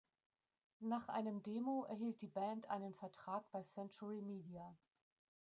Nach 0.79 1.09
einem 1.09 1.43
Demo 1.43 1.83
erhielt 1.83 2.23
die 2.23 2.27
Band 2.27 2.67
einen 2.71 2.95
Vertrag 2.95 3.43
bei 3.51 3.61
Century 3.61 4.19
Media. 4.23 4.75